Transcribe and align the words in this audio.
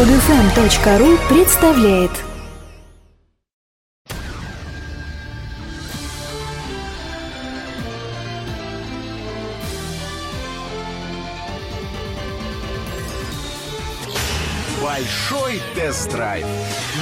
Подфм.ру 0.00 1.18
представляет 1.28 2.10
Большой 15.50 15.62
тест-драйв 15.74 16.46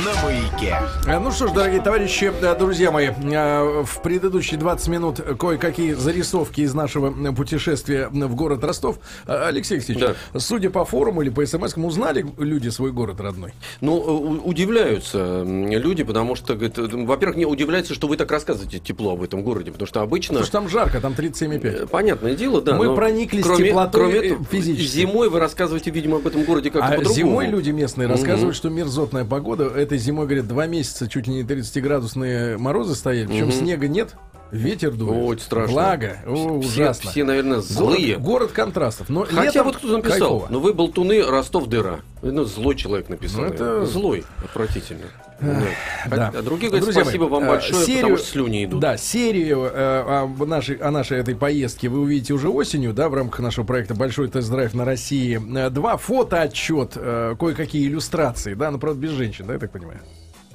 на 0.04 0.22
маяке. 0.22 0.78
Ну 1.06 1.30
что 1.32 1.48
ж, 1.48 1.52
дорогие 1.52 1.82
товарищи, 1.82 2.32
э, 2.40 2.56
друзья 2.58 2.90
мои, 2.90 3.08
э, 3.08 3.82
в 3.84 4.02
предыдущие 4.02 4.58
20 4.58 4.88
минут 4.88 5.20
кое-какие 5.38 5.92
зарисовки 5.92 6.62
из 6.62 6.72
нашего 6.72 7.12
э, 7.12 7.32
путешествия 7.32 8.08
в 8.08 8.34
город 8.34 8.64
Ростов. 8.64 9.00
Алексей 9.26 9.74
Алексеевич, 9.74 10.16
судя 10.36 10.70
по 10.70 10.86
форуму 10.86 11.20
или 11.20 11.28
по 11.28 11.44
смс 11.44 11.76
узнали 11.76 12.24
люди 12.38 12.70
свой 12.70 12.90
город 12.90 13.20
родной? 13.20 13.52
Ну, 13.82 13.96
удивляются 14.44 15.42
люди, 15.42 16.02
потому 16.02 16.34
что, 16.34 16.54
э, 16.54 16.70
во-первых, 16.76 17.36
не 17.36 17.44
удивляются, 17.44 17.92
что 17.92 18.08
вы 18.08 18.16
так 18.16 18.30
рассказываете 18.30 18.78
тепло 18.78 19.12
об 19.12 19.22
этом 19.22 19.42
городе, 19.42 19.72
потому 19.72 19.86
что 19.86 20.00
обычно... 20.00 20.40
Потому 20.40 20.46
что 20.46 20.52
там 20.52 20.68
жарко, 20.70 21.00
там 21.02 21.12
Э, 21.12 21.20
37,5. 21.20 21.88
Понятное 21.88 22.34
дело, 22.34 22.62
да. 22.62 22.76
Мы 22.76 22.86
но 22.86 22.96
прониклись 22.96 23.44
кроме, 23.44 23.68
теплотой, 23.68 24.00
кроме 24.00 24.26
этого, 24.26 24.44
физически. 24.44 24.88
Зимой 24.88 25.28
вы 25.28 25.38
рассказываете, 25.38 25.90
видимо, 25.90 26.16
об 26.16 26.26
этом 26.26 26.44
городе 26.44 26.70
как-то 26.70 26.86
А 26.88 26.96
по-другому. 26.96 27.14
зимой 27.14 27.46
люди 27.48 27.70
местные 27.70 28.08
Мгм. 28.08 28.37
Рассказывают, 28.38 28.56
что 28.56 28.70
мерзотная 28.70 29.24
погода. 29.24 29.64
Этой 29.64 29.98
зимой, 29.98 30.26
говорят, 30.26 30.46
два 30.48 30.66
месяца 30.66 31.08
чуть 31.08 31.26
ли 31.26 31.34
не 31.34 31.42
30-градусные 31.42 32.58
морозы 32.58 32.94
стояли. 32.94 33.26
Причем 33.26 33.52
снега 33.52 33.88
нет, 33.88 34.14
ветер 34.52 34.92
дует. 34.92 35.12
Ой, 35.12 35.38
страшно. 35.38 35.72
Влага. 35.72 36.16
О, 36.26 36.60
Все- 36.60 36.68
ужасно. 36.82 37.10
все, 37.10 37.24
наверное, 37.24 37.60
злые. 37.60 38.14
Город, 38.14 38.22
город 38.26 38.52
контрастов. 38.52 39.08
Но 39.08 39.24
Хотя 39.24 39.42
летом 39.42 39.64
вот 39.66 39.76
кто 39.76 39.96
написал, 39.96 40.18
кайфово. 40.18 40.46
ну 40.50 40.60
вы 40.60 40.72
болтуны, 40.74 41.22
Ростов 41.24 41.66
дыра. 41.68 42.00
Ну, 42.22 42.44
злой 42.44 42.74
человек 42.74 43.08
написал. 43.08 43.42
Ну, 43.42 43.46
это- 43.48 43.86
Злой, 43.86 44.24
отвратительно. 44.44 45.02
Да. 45.40 45.60
Да. 46.10 46.32
А 46.36 46.42
другие 46.42 46.68
говорят, 46.68 46.84
Друзья 46.84 47.02
спасибо 47.04 47.24
мои, 47.28 47.32
вам 47.34 47.44
э, 47.44 47.48
большое, 47.48 47.84
серию- 47.86 48.00
потому 48.00 48.16
что 48.16 48.26
слюни 48.26 48.64
идут. 48.64 48.80
Да, 48.80 48.96
серию 48.96 49.70
э, 49.72 50.24
о, 50.26 50.44
нашей, 50.44 50.74
о 50.76 50.90
нашей 50.90 51.18
этой 51.18 51.36
поездке 51.36 51.88
вы 51.88 52.00
увидите 52.00 52.34
уже 52.34 52.48
осенью, 52.48 52.92
да, 52.92 53.08
в 53.08 53.14
рамках 53.14 53.38
нашего 53.38 53.64
проекта 53.64 53.94
«Большой 53.94 54.26
тест-драйв 54.28 54.74
на 54.74 54.84
России». 54.84 55.40
Э, 55.56 55.70
Два 55.70 55.96
фотоотчет, 55.96 56.94
э, 56.96 57.36
кое-какие 57.38 57.86
иллюстрации, 57.86 58.54
да, 58.54 58.72
ну, 58.72 58.78
правда, 58.80 59.00
без 59.00 59.10
женщин, 59.10 59.46
да, 59.46 59.52
я 59.52 59.58
так 59.60 59.70
понимаю? 59.70 60.00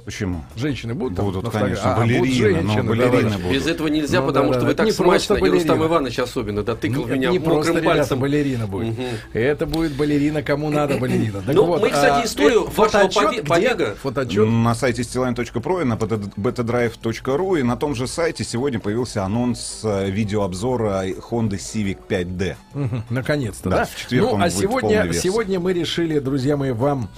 Почему? 0.04 0.44
Женщины 0.54 0.92
будут? 0.94 1.16
там 1.16 1.24
Будут, 1.24 1.44
фотографии? 1.46 1.74
конечно, 1.80 1.94
А, 1.94 2.00
будут 2.00 2.18
балерины, 2.20 2.60
но 2.60 2.72
женщины, 2.74 2.82
балерины 2.90 3.22
давай. 3.22 3.38
будут. 3.38 3.52
Без 3.52 3.66
этого 3.66 3.88
нельзя, 3.88 4.20
Ну, 4.20 4.26
потому 4.26 4.46
да, 4.48 4.52
что 4.52 4.60
да, 4.60 4.66
вы 4.66 4.74
так 4.74 4.92
смачно, 4.92 5.34
и 5.34 5.48
Рустам. 5.48 5.82
Иванович 5.86 6.18
особенно, 6.18 6.62
дотыкал 6.62 7.06
Не- 7.06 7.12
меня 7.12 7.30
не 7.30 7.38
мокрым 7.38 7.54
просто, 7.56 7.72
ребята, 7.80 7.96
пальцем. 7.98 8.18
балерина 8.20 8.66
будет. 8.66 8.98
Мгм. 8.98 9.06
Это 9.32 9.64
будет 9.66 9.92
балерина, 9.96 10.42
кому 10.42 10.68
надо 10.68 10.98
балерина. 10.98 11.40
Так 11.40 11.54
Ну, 11.54 11.64
вот, 11.64 11.80
мы, 11.80 11.88
кстати, 11.88 12.22
а, 12.22 12.24
историю 12.26 12.60
э, 12.60 12.64
вашего 12.64 12.84
фотоотчет 12.86 13.30
где? 13.32 13.42
побега- 13.44 13.94
Фотоотчет. 14.02 14.46
На 14.46 14.74
сайте 14.74 15.02
stiline.pro 15.02 15.80
и 15.80 15.84
на 15.84 15.94
betadrive.ru 15.94 17.60
и 17.60 17.62
на 17.62 17.76
том 17.76 17.94
же 17.94 18.06
сайте 18.06 18.44
сегодня 18.44 18.78
появился 18.80 19.24
анонс 19.24 19.80
э, 19.84 20.10
видеообзора 20.10 21.04
Honda 21.30 21.52
Civic 21.58 21.98
5D. 22.08 22.56
Мгм, 22.74 23.04
Наконец-то, 23.10 23.70
Да, 23.70 23.76
да? 23.78 23.84
в 23.86 23.96
четверг 23.96 24.26
ну, 24.26 24.32
он 24.34 24.42
а 24.42 24.50
сегодня, 24.50 25.12
сегодня 25.14 25.60
мы 25.60 25.72
решили, 25.72 26.18
друзья 26.18 26.56
мои, 26.58 26.72
вам 26.72 27.08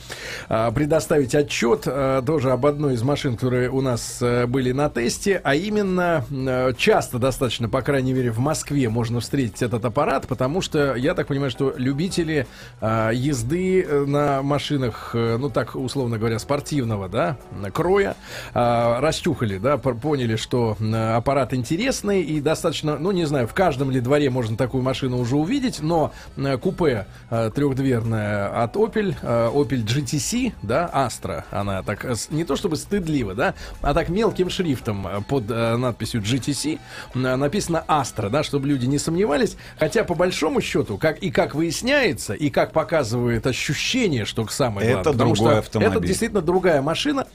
а, 0.49 0.71
предоставить 0.71 1.35
отчет 1.35 1.83
а, 1.87 2.23
тоже 2.23 2.53
об 2.53 2.65
одной 2.77 2.93
из 2.93 3.03
машин, 3.03 3.37
которые 3.37 3.71
у 3.71 3.81
нас 3.81 4.19
а, 4.21 4.47
были 4.47 4.71
на 4.73 4.91
тесте, 4.91 5.41
а 5.43 5.55
именно 5.55 6.27
а, 6.31 6.75
часто 6.75 7.19
достаточно, 7.19 7.71
по 7.71 7.81
крайней 7.81 8.13
мере, 8.13 8.31
в 8.31 8.39
Москве 8.39 8.91
можно 8.91 9.21
встретить 9.21 9.63
этот 9.63 9.83
аппарат, 9.87 10.27
потому 10.27 10.61
что 10.61 10.95
я 10.95 11.15
так 11.15 11.27
понимаю, 11.27 11.51
что 11.51 11.73
любители 11.79 12.47
а, 12.83 13.13
езды 13.13 13.81
э, 13.81 14.05
на 14.05 14.43
машинах, 14.43 15.13
э, 15.15 15.39
ну 15.39 15.49
так 15.49 15.75
условно 15.75 16.19
говоря, 16.19 16.39
спортивного, 16.39 17.09
да, 17.09 17.39
кроя, 17.73 18.15
расчухали, 18.53 19.57
да, 19.57 19.79
поняли, 19.79 20.37
что 20.37 20.77
аппарат 21.15 21.55
интересный 21.55 22.21
и 22.21 22.43
достаточно, 22.43 22.99
ну 22.99 23.11
не 23.11 23.25
знаю, 23.25 23.49
в 23.49 23.55
каждом 23.55 23.91
ли 23.91 24.01
дворе 24.01 24.29
можно 24.29 24.57
такую 24.57 24.83
машину 24.83 25.19
уже 25.19 25.37
увидеть, 25.37 25.81
но 25.81 26.13
купе 26.61 27.07
э, 27.31 27.51
трехдверное 27.55 28.63
от 28.63 28.77
Opel, 28.77 29.15
э, 29.23 29.51
Opel 29.55 29.85
GTC, 29.85 30.53
да, 30.63 30.91
Astra, 30.93 31.45
она 31.51 31.83
так 31.83 32.05
э, 32.05 32.15
не 32.31 32.45
то 32.45 32.57
чтобы 32.67 32.77
стыдливо, 32.77 33.35
да, 33.35 33.55
а 33.81 33.95
так 33.95 34.09
мелким 34.09 34.51
шрифтом 34.51 35.07
э, 35.07 35.21
под 35.29 35.45
э, 35.51 35.77
надписью 35.77 36.21
GTC 36.21 36.81
написано 37.15 37.85
Astra, 37.87 38.29
да, 38.29 38.43
чтобы 38.43 38.67
люди 38.67 38.87
не 38.87 38.99
сомневались, 38.99 39.57
хотя 39.79 40.03
по 40.03 40.15
большому 40.17 40.61
счету, 40.61 40.99
как 40.99 41.19
и 41.19 41.31
как 41.31 41.55
выясняется, 41.55 42.35
и 42.35 42.51
как 42.51 42.73
показывает 42.73 43.47
ощущение, 43.47 44.25
что 44.25 44.45
самое 44.49 44.89
Это 44.89 44.95
главное, 44.95 45.13
потому 45.13 45.35
другой 45.35 45.53
что 45.53 45.59
автомобиль. 45.59 45.97
это 45.97 46.07
действительно 46.07 46.43
другая 46.43 46.83
машина, 46.83 47.29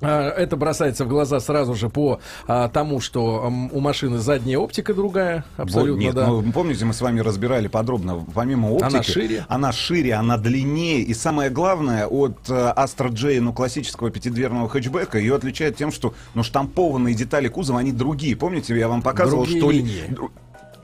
Это 0.00 0.56
бросается 0.56 1.04
в 1.04 1.08
глаза 1.08 1.40
сразу 1.40 1.74
же 1.74 1.88
по 1.88 2.20
а, 2.46 2.68
тому, 2.68 3.00
что 3.00 3.52
у 3.72 3.80
машины 3.80 4.18
задняя 4.18 4.58
оптика 4.58 4.94
другая, 4.94 5.44
абсолютно, 5.56 6.00
нет, 6.00 6.14
да. 6.14 6.26
ну, 6.26 6.42
помните, 6.52 6.84
мы 6.84 6.92
с 6.94 7.00
вами 7.00 7.20
разбирали 7.20 7.68
подробно, 7.68 8.24
помимо 8.34 8.68
оптики, 8.68 8.94
Она 8.94 9.02
шире. 9.02 9.44
она 9.48 9.72
шире, 9.72 10.14
она 10.14 10.36
длиннее, 10.38 11.00
и 11.00 11.12
самое 11.14 11.50
главное, 11.50 12.06
от 12.06 12.38
э, 12.48 12.72
Astra 12.76 13.10
J, 13.12 13.40
ну, 13.40 13.52
классического 13.52 14.10
пятидверного 14.10 14.68
хэтчбека, 14.68 15.18
ее 15.18 15.34
отличает 15.36 15.76
тем, 15.76 15.92
что, 15.92 16.14
ну, 16.34 16.42
штампованные 16.42 17.14
детали 17.14 17.48
кузова, 17.48 17.80
они 17.80 17.92
другие. 17.92 18.36
Помните, 18.36 18.76
я 18.78 18.88
вам 18.88 19.02
показывал, 19.02 19.44
Другие 19.44 19.60
что... 19.60 19.70
ли- 19.70 19.78
линии. 19.78 20.16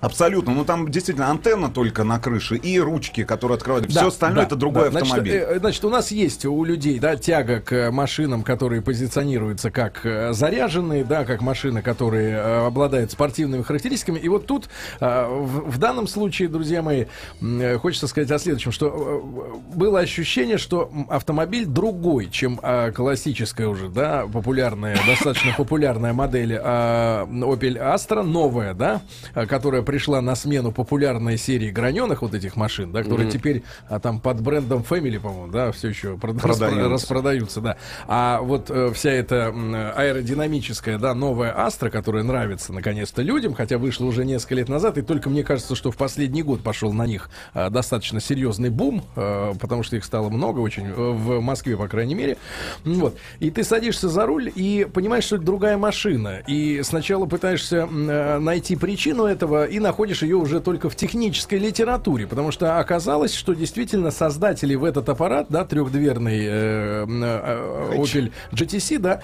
Абсолютно. 0.07 0.55
Ну, 0.55 0.65
там 0.65 0.91
действительно 0.91 1.31
антенна 1.31 1.69
только 1.69 2.05
на 2.05 2.19
крыше 2.19 2.57
и 2.57 2.79
ручки, 2.81 3.25
которые 3.25 3.57
открывают. 3.57 3.91
Все 3.91 4.01
Да, 4.01 4.07
остальное 4.07 4.41
да, 4.43 4.47
это 4.47 4.57
другой 4.57 4.85
да. 4.85 4.91
Значит, 4.91 5.09
автомобиль. 5.11 5.35
э, 5.35 5.59
Значит, 5.59 5.85
у 5.85 5.91
нас 5.91 6.11
есть 6.11 6.45
у 6.45 6.65
людей, 6.65 6.99
да, 6.99 7.17
тяга 7.17 7.61
к 7.61 7.73
э, 7.73 7.91
машинам, 7.91 8.43
которые 8.43 8.83
позиционируются 8.83 9.71
как 9.71 10.01
э, 10.05 10.33
заряженные, 10.33 11.05
да, 11.05 11.25
как 11.25 11.41
машины, 11.43 11.83
которые 11.83 12.31
э, 12.37 12.67
обладают 12.67 13.11
спортивными 13.13 13.63
характеристиками. 13.63 14.19
И 14.19 14.29
вот 14.29 14.47
тут, 14.47 14.69
э, 15.01 15.27
в, 15.29 15.71
в 15.73 15.79
данном 15.79 16.07
случае, 16.07 16.49
друзья 16.49 16.83
мои, 16.83 17.07
э, 17.41 17.79
хочется 17.79 18.07
сказать 18.07 18.31
о 18.31 18.39
следующем, 18.39 18.73
что 18.73 19.57
было 19.75 20.01
ощущение, 20.01 20.59
что 20.59 20.91
автомобиль 21.09 21.67
другой, 21.67 22.29
чем 22.31 22.61
э, 22.63 22.93
классическая 22.93 23.67
уже, 23.67 23.89
да, 23.89 24.27
популярная, 24.33 24.97
достаточно 25.07 25.53
популярная 25.57 26.13
модель 26.13 26.53
э, 26.53 26.59
Opel 26.63 27.77
Astra, 27.95 28.23
новая, 28.23 28.75
да, 28.75 29.01
э, 29.35 29.47
которая 29.47 29.83
пришла 29.97 30.21
на 30.21 30.35
смену 30.37 30.73
популярной 30.73 31.39
серии 31.39 31.71
граненых 31.71 32.21
вот 32.21 32.35
этих 32.35 32.55
машин, 32.55 32.93
да, 32.93 33.03
которые 33.03 33.31
теперь 33.31 33.63
а, 33.89 33.99
там 33.99 34.21
под 34.21 34.43
брендом 34.43 34.85
Family, 34.87 35.19
по-моему, 35.19 35.51
да, 35.51 35.73
все 35.73 35.89
еще 35.89 36.17
прод- 36.17 36.39
Продаются. 36.39 36.81
распро- 36.83 36.89
распродаются, 36.93 37.61
да. 37.63 37.77
А 38.07 38.43
вот 38.43 38.67
э, 38.71 38.93
вся 38.93 39.11
эта 39.11 39.37
м, 39.55 39.75
аэродинамическая, 39.75 40.99
да, 40.99 41.15
новая 41.15 41.55
Astra, 41.55 41.89
которая 41.89 42.25
нравится 42.25 42.75
наконец-то 42.75 43.23
людям, 43.23 43.55
хотя 43.55 43.79
вышла 43.79 44.05
уже 44.05 44.27
несколько 44.27 44.57
лет 44.57 44.69
назад, 44.69 44.99
и 44.99 45.03
только 45.03 45.31
мне 45.31 45.43
кажется, 45.43 45.75
что 45.75 45.91
в 45.91 45.97
последний 45.97 46.43
год 46.43 46.61
пошел 46.63 46.93
на 46.93 47.07
них 47.07 47.31
э, 47.55 47.71
достаточно 47.71 48.21
серьезный 48.21 48.69
бум, 48.69 49.03
э, 49.17 49.55
потому 49.59 49.83
что 49.83 49.97
их 49.97 50.05
стало 50.05 50.29
много 50.29 50.61
очень, 50.61 50.89
э, 50.89 50.93
в 50.95 51.41
Москве, 51.41 51.75
по 51.79 51.89
крайней 51.89 52.15
мере. 52.15 52.37
Вот. 52.85 53.17
И 53.41 53.51
ты 53.51 53.65
садишься 53.65 54.11
за 54.11 54.27
руль 54.27 54.53
и 54.55 54.87
понимаешь, 54.93 55.25
что 55.25 55.37
это 55.37 55.45
другая 55.47 55.79
машина. 55.79 56.43
И 56.47 56.83
сначала 56.83 57.25
пытаешься 57.25 57.89
э, 57.91 58.39
найти 58.41 58.77
причину 58.77 59.25
этого 59.25 59.65
и 59.65 59.76
находишь 59.81 60.23
ее 60.23 60.37
уже 60.37 60.61
только 60.61 60.91
в 60.91 60.97
технической 60.97 61.59
литературе, 61.59 62.27
потому 62.27 62.51
что 62.53 62.79
оказалось, 62.79 63.35
что 63.35 63.55
действительно 63.55 64.11
создатели 64.11 64.75
в 64.75 64.85
этот 64.85 65.09
аппарат, 65.09 65.47
да, 65.49 65.65
трехдверный 65.65 66.45
э, 66.45 67.07
э, 67.07 67.07
э, 67.09 67.97
Opel 67.97 68.33
GTC, 68.53 68.99
да, 68.99 69.21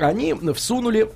они 0.00 0.34
всунули 0.54 1.10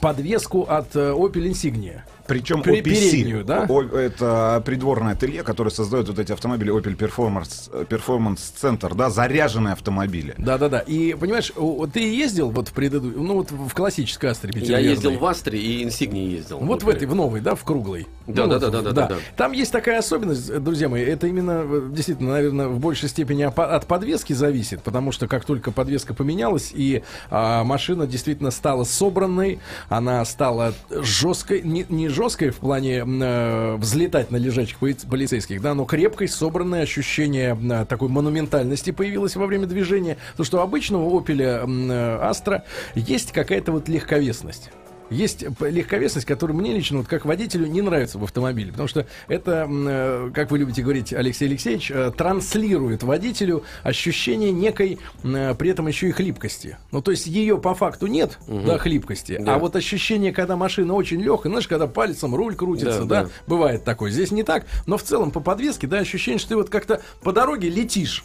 подвеску 0.00 0.62
от 0.62 0.94
э, 0.96 1.10
Opel 1.10 1.50
Insignia. 1.50 2.02
Причем 2.32 2.62
OPC, 2.62 3.44
да? 3.44 3.66
О- 3.68 3.82
это 3.82 4.62
придворное 4.64 5.12
ателье, 5.12 5.42
которое 5.42 5.68
создает 5.68 6.08
вот 6.08 6.18
эти 6.18 6.32
автомобили 6.32 6.72
Opel 6.74 6.96
Performance, 6.96 7.86
Performance 7.88 8.40
Center, 8.60 8.94
да, 8.94 9.10
заряженные 9.10 9.72
автомобили. 9.72 10.34
Да, 10.38 10.56
да, 10.56 10.70
да. 10.70 10.78
И 10.78 11.12
понимаешь, 11.12 11.52
ты 11.92 12.00
ездил 12.00 12.50
вот 12.50 12.68
в 12.68 12.72
предыдущем, 12.72 13.22
ну 13.22 13.34
вот 13.34 13.50
в 13.50 13.74
классической 13.74 14.30
Астре 14.30 14.58
Я 14.62 14.78
ездил 14.78 15.18
в 15.18 15.26
Астре 15.26 15.60
и 15.60 15.82
Инсигнии 15.82 16.30
ездил. 16.30 16.58
Вот 16.58 16.82
в 16.82 16.88
этой, 16.88 17.06
в 17.06 17.14
новой, 17.14 17.42
да, 17.42 17.54
в 17.54 17.64
круглой. 17.64 18.06
Да, 18.26 18.46
Ну, 18.46 18.52
да, 18.52 18.58
вот, 18.58 18.60
да, 18.60 18.70
да, 18.70 18.82
да, 18.82 18.92
да, 18.92 19.06
да. 19.08 19.16
Там 19.36 19.52
есть 19.52 19.72
такая 19.72 19.98
особенность, 19.98 20.58
друзья 20.62 20.88
мои, 20.88 21.02
это 21.02 21.26
именно, 21.26 21.64
э, 21.64 21.88
действительно, 21.92 22.30
наверное, 22.30 22.68
в 22.68 22.78
большей 22.78 23.10
степени 23.10 23.42
от 23.42 23.86
подвески 23.86 24.32
зависит, 24.32 24.82
потому 24.82 25.12
что 25.12 25.26
как 25.28 25.44
только 25.44 25.70
подвеска 25.70 26.14
поменялась, 26.14 26.70
и 26.72 27.02
а, 27.30 27.62
машина 27.64 28.06
действительно 28.06 28.50
стала 28.50 28.84
собранной, 28.84 29.58
она 29.90 30.24
стала 30.24 30.72
жесткой, 30.90 31.60
не, 31.62 31.84
не 31.90 32.08
жесткой 32.08 32.21
в 32.50 32.56
плане 32.56 33.04
э, 33.06 33.76
взлетать 33.76 34.30
на 34.30 34.36
лежачих 34.36 34.78
поли- 34.78 35.08
полицейских, 35.08 35.60
да, 35.60 35.74
но 35.74 35.84
крепкой, 35.84 36.28
собранной, 36.28 36.82
ощущение 36.82 37.58
э, 37.60 37.84
такой 37.86 38.08
монументальности 38.08 38.90
появилось 38.90 39.36
во 39.36 39.46
время 39.46 39.66
движения. 39.66 40.16
То, 40.36 40.44
что 40.44 40.60
у 41.04 41.20
Opel 41.20 41.42
м, 41.42 41.90
э, 41.90 41.94
Astra 42.30 42.62
есть 42.94 43.32
какая-то 43.32 43.72
вот 43.72 43.88
легковесность. 43.88 44.70
Есть 45.12 45.44
легковесность, 45.60 46.26
которая 46.26 46.56
мне 46.56 46.72
лично, 46.72 46.98
вот 46.98 47.06
как 47.06 47.24
водителю, 47.24 47.66
не 47.66 47.82
нравится 47.82 48.18
в 48.18 48.24
автомобиле. 48.24 48.70
Потому 48.72 48.88
что 48.88 49.06
это, 49.28 49.68
э, 49.70 50.30
как 50.34 50.50
вы 50.50 50.58
любите 50.58 50.82
говорить, 50.82 51.12
Алексей 51.12 51.46
Алексеевич, 51.46 51.90
э, 51.90 52.10
транслирует 52.16 53.02
водителю 53.02 53.64
ощущение 53.82 54.50
некой, 54.52 54.98
э, 55.22 55.54
при 55.54 55.70
этом 55.70 55.86
еще 55.86 56.08
и 56.08 56.12
хлипкости. 56.12 56.78
Ну, 56.90 57.02
то 57.02 57.10
есть 57.10 57.26
ее 57.26 57.58
по 57.58 57.74
факту 57.74 58.06
нет, 58.06 58.38
да, 58.46 58.78
хлипкости. 58.78 59.38
Да. 59.40 59.54
А 59.54 59.58
вот 59.58 59.76
ощущение, 59.76 60.32
когда 60.32 60.56
машина 60.56 60.94
очень 60.94 61.20
легкая, 61.20 61.50
знаешь, 61.50 61.68
когда 61.68 61.86
пальцем 61.86 62.34
руль 62.34 62.54
крутится, 62.54 63.04
Да, 63.04 63.22
да, 63.22 63.24
да. 63.24 63.30
бывает 63.46 63.84
такое. 63.84 64.10
Здесь 64.10 64.30
не 64.30 64.42
так, 64.42 64.66
но 64.86 64.96
в 64.96 65.02
целом 65.02 65.30
по 65.30 65.40
подвеске, 65.40 65.86
да, 65.86 65.98
ощущение, 65.98 66.38
что 66.38 66.50
ты 66.50 66.56
вот 66.56 66.70
как-то 66.70 67.02
по 67.22 67.32
дороге 67.32 67.68
летишь. 67.68 68.24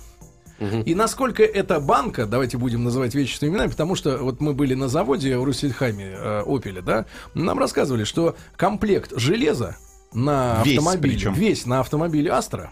И 0.59 0.95
насколько 0.95 1.44
эта 1.44 1.80
банка, 1.80 2.25
давайте 2.25 2.57
будем 2.57 2.83
называть 2.83 3.13
вещи 3.13 3.44
именами, 3.44 3.69
потому 3.69 3.95
что 3.95 4.18
вот 4.18 4.42
мы 4.42 4.54
были 4.54 4.74
на 4.74 4.88
заводе 4.88 5.38
в 5.38 5.44
Руссельхайме, 5.44 6.06
э, 6.06 6.44
Опеле, 6.45 6.81
да, 6.81 7.06
нам 7.33 7.59
рассказывали, 7.59 8.04
что 8.04 8.36
комплект 8.56 9.13
железа 9.15 9.77
на 10.13 10.62
Весь 10.63 10.77
автомобиле, 10.77 11.15
причем. 11.15 11.33
весь 11.33 11.65
на 11.65 11.80
автомобиле 11.81 12.31
Астра 12.31 12.71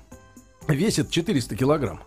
весит 0.67 1.11
400 1.11 1.55
килограмм. 1.55 2.01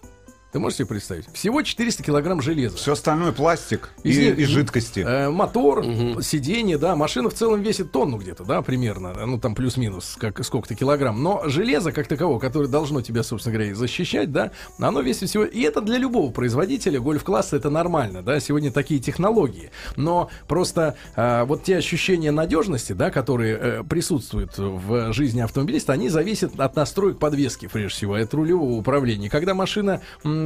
Ты 0.50 0.58
можешь 0.60 0.78
себе 0.78 0.88
представить? 0.88 1.26
Всего 1.34 1.60
400 1.60 2.02
килограмм 2.02 2.40
железа. 2.40 2.76
Все 2.76 2.92
остальное 2.92 3.32
пластик 3.32 3.90
и, 4.02 4.08
них, 4.08 4.38
и 4.38 4.44
жидкости. 4.44 5.00
Э, 5.00 5.28
мотор, 5.28 5.84
сиденье, 6.22 6.78
да, 6.78 6.96
машина 6.96 7.28
в 7.28 7.34
целом 7.34 7.60
весит 7.60 7.92
тонну 7.92 8.16
где-то, 8.16 8.44
да, 8.44 8.62
примерно, 8.62 9.26
ну 9.26 9.38
там 9.38 9.54
плюс-минус, 9.54 10.16
как 10.18 10.42
сколько-то 10.42 10.74
килограмм. 10.74 11.22
Но 11.22 11.42
железо, 11.48 11.92
как 11.92 12.06
таковое, 12.06 12.38
которое 12.38 12.68
должно 12.68 13.02
тебя, 13.02 13.22
собственно 13.22 13.54
говоря, 13.54 13.72
и 13.72 13.74
защищать, 13.74 14.32
да, 14.32 14.52
оно 14.78 15.02
весит 15.02 15.28
всего... 15.28 15.44
И 15.44 15.60
это 15.60 15.82
для 15.82 15.98
любого 15.98 16.30
производителя, 16.30 16.98
гольф-класса 16.98 17.56
это 17.56 17.68
нормально, 17.68 18.22
да, 18.22 18.40
сегодня 18.40 18.72
такие 18.72 19.00
технологии. 19.00 19.70
Но 19.96 20.30
просто 20.46 20.96
э, 21.14 21.44
вот 21.44 21.64
те 21.64 21.76
ощущения 21.76 22.30
надежности, 22.30 22.94
да, 22.94 23.10
которые 23.10 23.58
э, 23.60 23.84
присутствуют 23.84 24.56
в 24.56 25.12
жизни 25.12 25.40
автомобилиста, 25.42 25.92
они 25.92 26.08
зависят 26.08 26.58
от 26.58 26.74
настроек 26.74 27.18
подвески, 27.18 27.68
прежде 27.70 27.94
всего, 27.94 28.14
от 28.14 28.32
рулевого 28.32 28.72
управления. 28.78 29.28
Когда 29.28 29.52
машина 29.52 30.00
м, 30.24 30.37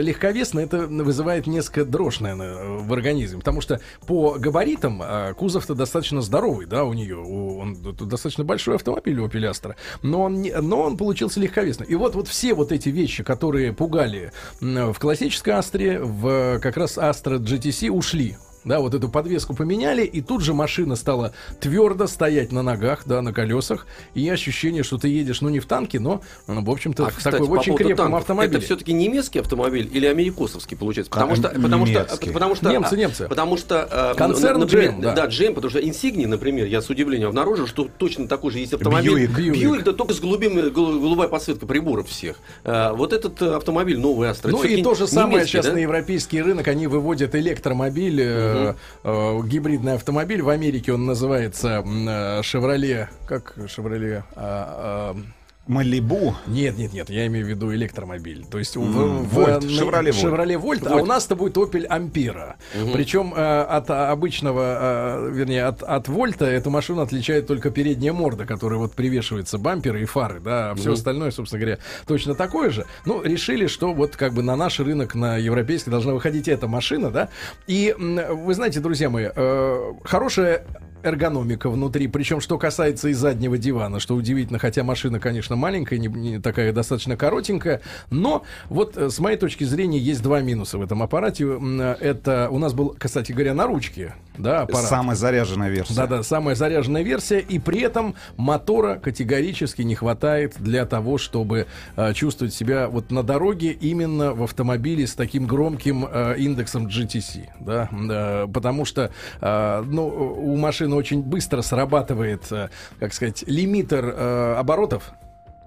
легковесная, 0.00 0.64
это 0.64 0.86
вызывает 0.86 1.46
несколько 1.46 1.84
дрожь, 1.84 2.20
наверное, 2.20 2.78
в 2.78 2.92
организме, 2.92 3.38
потому 3.38 3.60
что 3.60 3.80
по 4.06 4.36
габаритам 4.38 5.00
а, 5.02 5.34
кузов-то 5.34 5.74
достаточно 5.74 6.20
здоровый, 6.20 6.66
да, 6.66 6.84
у 6.84 6.92
нее, 6.92 7.18
он 7.18 7.76
достаточно 7.82 8.44
большой 8.44 8.76
автомобиль 8.76 9.18
у 9.18 9.26
Opel 9.26 9.74
но 10.02 10.22
он, 10.22 10.42
но 10.42 10.82
он 10.82 10.96
получился 10.96 11.40
легковесным. 11.40 11.88
И 11.88 11.94
вот, 11.94 12.14
вот 12.14 12.28
все 12.28 12.54
вот 12.54 12.72
эти 12.72 12.88
вещи, 12.88 13.22
которые 13.22 13.72
пугали 13.72 14.32
в 14.60 14.94
классической 14.94 15.50
Астре, 15.50 16.00
в 16.00 16.58
как 16.60 16.76
раз 16.76 16.98
Astra 16.98 17.38
GTC 17.38 17.90
ушли. 17.90 18.36
Да, 18.68 18.80
вот 18.80 18.94
эту 18.94 19.08
подвеску 19.08 19.54
поменяли, 19.54 20.04
и 20.04 20.20
тут 20.20 20.42
же 20.42 20.52
машина 20.52 20.94
стала 20.94 21.32
твердо 21.58 22.06
стоять 22.06 22.52
на 22.52 22.62
ногах, 22.62 23.02
да, 23.06 23.22
на 23.22 23.32
колесах, 23.32 23.86
и 24.14 24.28
ощущение, 24.28 24.82
что 24.82 24.98
ты 24.98 25.08
едешь, 25.08 25.40
ну, 25.40 25.48
не 25.48 25.58
в 25.58 25.66
танке, 25.66 25.98
но, 25.98 26.20
ну, 26.46 26.62
в 26.62 26.70
общем-то, 26.70 27.06
А, 27.06 27.10
в 27.10 27.16
кстати, 27.16 27.34
такой 27.34 27.48
по 27.48 27.52
очень 27.52 27.74
крепком 27.76 27.96
танков, 27.96 28.20
автомобиле. 28.20 28.58
Это 28.58 28.64
все-таки 28.66 28.92
немецкий 28.92 29.38
автомобиль 29.38 29.88
или 29.92 30.06
америкосовский 30.06 30.76
получается? 30.76 31.10
Потому 31.10 31.32
А, 31.32 31.36
что, 31.36 31.48
потому 31.48 31.86
что, 31.86 32.06
потому 32.32 32.54
что, 32.54 32.70
Немцы, 32.70 32.92
а, 32.92 32.96
немцы. 32.96 33.28
Потому 33.28 33.56
что, 33.56 33.88
э, 33.90 34.14
Концерн 34.18 34.60
например, 34.60 34.90
GM, 34.90 35.00
да. 35.00 35.14
да, 35.14 35.26
GM, 35.26 35.54
потому 35.54 35.70
что 35.70 35.80
Insignia, 35.80 36.26
например, 36.26 36.66
я 36.66 36.82
с 36.82 36.90
удивлением 36.90 37.28
обнаружил, 37.28 37.66
что 37.66 37.88
точно 37.96 38.28
такой 38.28 38.52
же 38.52 38.58
есть 38.58 38.74
автомобиль. 38.74 39.10
Бьюик. 39.10 39.30
Бьюик. 39.30 39.54
Бьюик, 39.54 39.84
да 39.84 39.92
только 39.94 40.12
с 40.12 40.20
голубыми, 40.20 40.68
гол- 40.68 41.00
голубая 41.00 41.28
подсветка 41.28 41.66
приборов 41.66 42.08
всех. 42.08 42.36
Э, 42.64 42.92
вот 42.92 43.14
этот 43.14 43.40
э, 43.40 43.56
автомобиль 43.56 43.98
новый 43.98 44.28
Астра. 44.28 44.50
Ну 44.50 44.62
и 44.62 44.82
то 44.82 44.94
же 44.94 45.06
самое 45.06 45.46
сейчас 45.46 45.64
да? 45.66 45.72
на 45.72 45.78
европейский 45.78 46.42
рынок 46.42 46.68
они 46.68 46.86
выводят 46.86 47.34
электромобиль, 47.34 48.20
э, 48.58 48.74
э, 49.04 49.40
гибридный 49.44 49.94
автомобиль. 49.94 50.42
В 50.42 50.48
Америке 50.48 50.92
он 50.92 51.06
называется 51.06 51.84
э, 51.84 52.40
Chevrolet, 52.42 53.08
как 53.26 53.56
Chevrolet? 53.56 54.22
Малибу. 55.68 56.34
нет, 56.46 56.78
нет, 56.78 56.92
нет, 56.94 57.10
я 57.10 57.26
имею 57.26 57.44
в 57.44 57.48
виду 57.48 57.72
электромобиль. 57.74 58.44
То 58.50 58.58
есть 58.58 58.74
в- 58.76 58.80
Вольт, 58.80 59.64
Chevrolet 59.64 60.10
Volt. 60.10 60.24
Chevrolet 60.24 60.60
Volt, 60.60 60.88
а 60.88 60.96
у 60.96 61.04
нас 61.04 61.26
это 61.26 61.36
будет 61.36 61.56
Opel 61.56 61.86
Ampera. 61.86 62.54
Причем 62.92 63.34
э, 63.36 63.60
от 63.62 63.90
а, 63.90 64.10
обычного, 64.10 65.28
э, 65.28 65.30
вернее, 65.30 65.64
от, 65.64 65.82
от 65.82 66.08
Вольта 66.08 66.46
эту 66.46 66.70
машину 66.70 67.02
отличает 67.02 67.46
только 67.46 67.70
передняя 67.70 68.12
морда, 68.14 68.46
которая 68.46 68.78
вот 68.78 68.94
привешивается 68.94 69.58
бамперы 69.58 70.02
и 70.02 70.04
фары, 70.06 70.40
да, 70.40 70.70
а 70.70 70.74
все 70.74 70.94
остальное, 70.94 71.30
собственно 71.30 71.60
говоря, 71.60 71.78
точно 72.06 72.34
такое 72.34 72.70
же. 72.70 72.86
Ну, 73.04 73.22
решили, 73.22 73.66
что 73.66 73.92
вот 73.92 74.16
как 74.16 74.32
бы 74.32 74.42
на 74.42 74.56
наш 74.56 74.80
рынок, 74.80 75.14
на 75.14 75.36
европейский 75.36 75.90
должна 75.90 76.14
выходить 76.14 76.48
эта 76.48 76.66
машина, 76.66 77.10
да. 77.10 77.28
И 77.66 77.94
вы 77.98 78.54
знаете, 78.54 78.80
друзья 78.80 79.10
мои, 79.10 79.28
э, 79.34 79.92
хорошая 80.04 80.64
эргономика 81.02 81.70
внутри. 81.70 82.08
Причем, 82.08 82.40
что 82.40 82.58
касается 82.58 83.08
и 83.08 83.12
заднего 83.12 83.58
дивана, 83.58 84.00
что 84.00 84.14
удивительно, 84.14 84.58
хотя 84.58 84.82
машина, 84.84 85.20
конечно, 85.20 85.56
маленькая, 85.56 85.98
не, 85.98 86.08
не 86.08 86.38
такая 86.40 86.72
достаточно 86.72 87.16
коротенькая, 87.16 87.80
но 88.10 88.44
вот 88.68 88.96
э, 88.96 89.10
с 89.10 89.18
моей 89.18 89.36
точки 89.36 89.64
зрения 89.64 89.98
есть 89.98 90.22
два 90.22 90.40
минуса 90.40 90.78
в 90.78 90.82
этом 90.82 91.02
аппарате. 91.02 91.44
Э, 91.44 91.96
Это 92.00 92.48
у 92.50 92.58
нас 92.58 92.72
был, 92.72 92.96
кстати 92.98 93.32
говоря, 93.32 93.54
на 93.54 93.66
ручке, 93.66 94.14
да, 94.36 94.62
аппарат. 94.62 94.88
Самая 94.88 95.16
заряженная 95.16 95.70
версия. 95.70 95.94
Да-да, 95.94 96.22
самая 96.22 96.54
заряженная 96.54 97.02
версия, 97.02 97.40
и 97.40 97.58
при 97.58 97.80
этом 97.80 98.14
мотора 98.36 98.96
категорически 98.96 99.82
не 99.82 99.94
хватает 99.94 100.54
для 100.58 100.86
того, 100.86 101.18
чтобы 101.18 101.66
э, 101.96 102.12
чувствовать 102.14 102.54
себя 102.54 102.88
вот 102.88 103.10
на 103.10 103.22
дороге 103.22 103.72
именно 103.72 104.32
в 104.34 104.42
автомобиле 104.42 105.06
с 105.06 105.14
таким 105.14 105.46
громким 105.46 106.06
э, 106.10 106.36
индексом 106.38 106.86
GTC, 106.86 107.48
да, 107.60 107.88
Э, 108.10 108.46
потому 108.52 108.84
что, 108.84 109.10
э, 109.40 109.84
ну, 109.86 110.06
у 110.06 110.56
машины 110.88 110.96
очень 110.96 111.22
быстро 111.22 111.62
срабатывает, 111.62 112.50
э, 112.50 112.68
как 112.98 113.12
сказать, 113.12 113.44
лимитер 113.46 114.04
э, 114.06 114.54
оборотов, 114.58 115.12